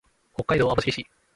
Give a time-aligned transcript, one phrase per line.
[0.33, 1.05] 北海道網走市